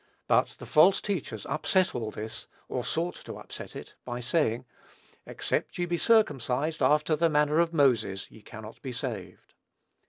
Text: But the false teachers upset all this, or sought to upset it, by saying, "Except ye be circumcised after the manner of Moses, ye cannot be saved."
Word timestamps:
But 0.25 0.55
the 0.57 0.65
false 0.65 0.99
teachers 0.99 1.45
upset 1.45 1.93
all 1.93 2.09
this, 2.09 2.47
or 2.67 2.83
sought 2.83 3.13
to 3.25 3.37
upset 3.37 3.75
it, 3.75 3.93
by 4.03 4.19
saying, 4.19 4.65
"Except 5.27 5.77
ye 5.77 5.85
be 5.85 5.99
circumcised 5.99 6.81
after 6.81 7.15
the 7.15 7.29
manner 7.29 7.59
of 7.59 7.71
Moses, 7.71 8.31
ye 8.31 8.41
cannot 8.41 8.81
be 8.81 8.93
saved." 8.93 9.53